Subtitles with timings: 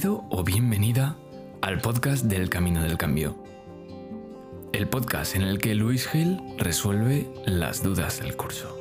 [0.00, 1.16] Bienvenido o bienvenida
[1.60, 3.36] al podcast del Camino del Cambio.
[4.72, 8.74] El podcast en el que Luis Gil resuelve las dudas del curso.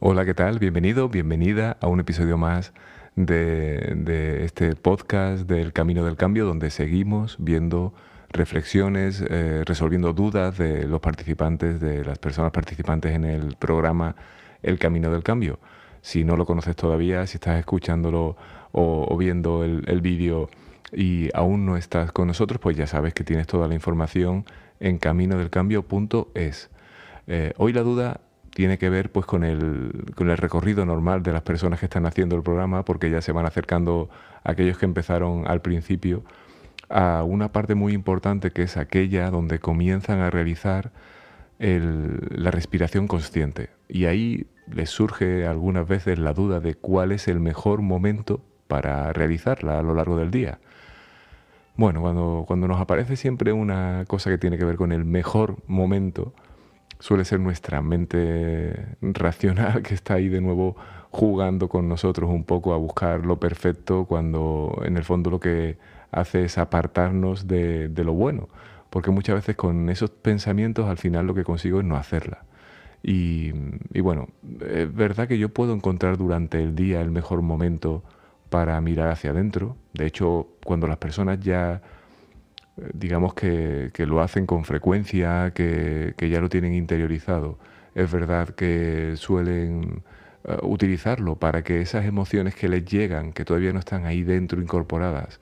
[0.00, 0.58] Hola, ¿qué tal?
[0.58, 2.72] Bienvenido, bienvenida a un episodio más
[3.14, 7.92] de, este podcast del Camino del Cambio, donde seguimos viendo
[8.34, 14.16] reflexiones, eh, resolviendo dudas de los participantes, de las personas participantes en el programa
[14.62, 15.58] El Camino del Cambio.
[16.02, 18.36] Si no lo conoces todavía, si estás escuchándolo
[18.72, 20.50] o, viendo el, vídeo
[20.92, 24.44] y aún no estás con nosotros, pues ya sabes que tienes toda la información
[24.80, 26.70] en caminodelcambio.es.
[27.28, 28.20] Eh, hoy la duda
[28.50, 32.04] tiene que ver pues con el, con el recorrido normal de las personas que están
[32.04, 34.10] haciendo el programa, porque ya se van acercando
[34.42, 36.24] aquellos que empezaron al principio
[36.88, 40.92] a una parte muy importante que es aquella donde comienzan a realizar
[41.58, 43.70] la respiración consciente.
[43.88, 49.12] Y ahí les surge algunas veces la duda de cuál es el mejor momento para
[49.12, 50.58] realizarla a lo largo del día.
[51.76, 55.56] Bueno, cuando, cuando nos aparece siempre una cosa que tiene que ver con el mejor
[55.66, 56.32] momento,
[57.04, 60.74] suele ser nuestra mente racional que está ahí de nuevo
[61.10, 65.76] jugando con nosotros un poco a buscar lo perfecto cuando en el fondo lo que
[66.12, 68.48] hace es apartarnos de, lo bueno.
[68.88, 72.44] Porque muchas veces con esos pensamientos al final lo que consigo es no hacerla.
[73.02, 73.52] Y,
[73.92, 74.28] y, bueno,
[74.66, 78.02] es verdad que yo puedo encontrar durante el día el mejor momento
[78.48, 79.76] para mirar hacia adentro.
[79.92, 81.82] De hecho, cuando las personas ya
[82.76, 87.58] digamos que, lo hacen con frecuencia, que, ya lo tienen interiorizado.
[87.94, 90.02] Es verdad que suelen
[90.44, 94.60] eh, utilizarlo para que esas emociones que les llegan, que todavía no están ahí dentro
[94.60, 95.40] incorporadas,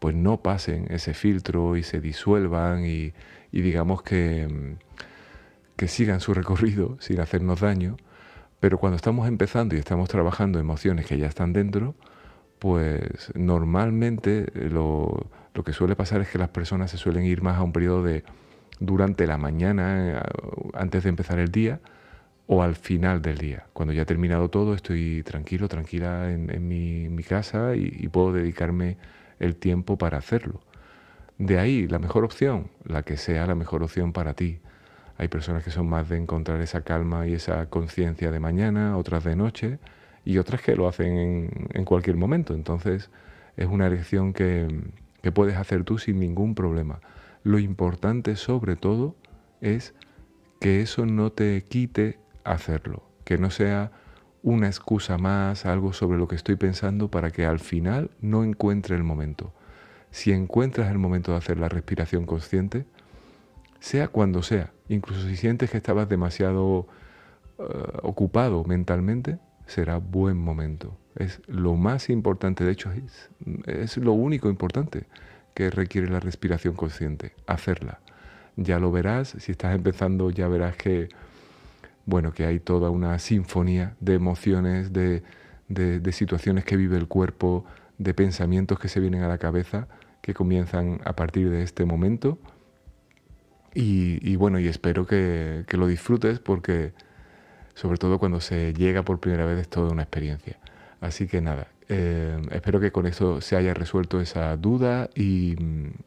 [0.00, 3.12] pues no pasen ese filtro y se disuelvan y,
[3.52, 4.76] digamos que,
[5.76, 7.96] que sigan su recorrido sin hacernos daño.
[8.60, 11.94] Pero cuando estamos empezando y estamos trabajando emociones que ya están dentro,
[12.64, 17.58] pues normalmente lo, lo que suele pasar es que las personas se suelen ir más
[17.58, 18.24] a un periodo de
[18.80, 20.22] durante la mañana, eh,
[20.72, 21.80] antes de empezar el día,
[22.46, 23.66] o al final del día.
[23.74, 28.96] Cuando ya he terminado todo, estoy tranquilo, tranquila en, mi, casa y, puedo dedicarme
[29.40, 30.62] el tiempo para hacerlo.
[31.36, 34.60] De ahí, la mejor opción, la que sea la mejor opción para ti.
[35.18, 39.22] Hay personas que son más de encontrar esa calma y esa conciencia de mañana, otras
[39.22, 39.78] de noche,
[40.24, 42.54] y otras que lo hacen en, en cualquier momento.
[42.54, 43.10] Entonces,
[43.56, 44.68] es una elección que,
[45.22, 47.00] que puedes hacer tú sin ningún problema.
[47.42, 49.16] Lo importante sobre todo
[49.60, 49.94] es
[50.60, 53.92] que eso no te quite hacerlo, que no sea
[54.42, 58.94] una excusa más, algo sobre lo que estoy pensando para que al final no encuentre
[58.94, 59.52] el momento.
[60.10, 62.84] Si encuentras el momento de hacer la respiración consciente,
[63.80, 66.86] sea cuando sea, incluso si sientes que estabas demasiado
[67.58, 67.64] eh,
[68.02, 70.96] ocupado mentalmente, será buen momento.
[71.16, 73.30] Es lo más importante, de hecho es,
[73.66, 75.06] es lo único importante
[75.54, 78.00] que requiere la respiración consciente, hacerla.
[78.56, 81.08] Ya lo verás, si estás empezando ya verás que,
[82.06, 85.22] bueno, que hay toda una sinfonía de emociones, de,
[85.68, 87.64] de, situaciones que vive el cuerpo,
[87.98, 89.88] de pensamientos que se vienen a la cabeza,
[90.20, 92.38] que comienzan a partir de este momento.
[93.74, 96.92] Y, y bueno, y espero que, que, lo disfrutes porque
[97.74, 100.58] sobre todo cuando se llega por primera vez es toda una experiencia.
[101.00, 105.56] Así que nada, eh, espero que con esto se haya resuelto esa duda y,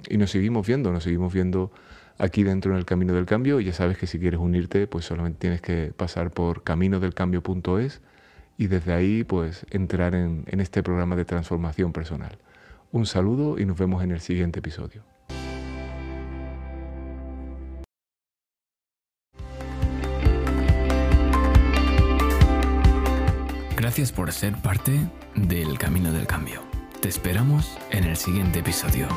[0.10, 1.72] nos seguimos viendo, nos seguimos viendo
[2.18, 3.60] aquí dentro en el Camino del Cambio.
[3.60, 8.02] Ya sabes que si quieres unirte, pues solamente tienes que pasar por caminodelcambio.es
[8.58, 12.38] y desde ahí pues entrar en, en este programa de transformación personal.
[12.92, 15.04] Un saludo y nos vemos en el siguiente episodio.
[23.78, 26.64] Gracias por ser parte del Camino del Cambio.
[27.00, 29.08] Te esperamos en el siguiente episodio.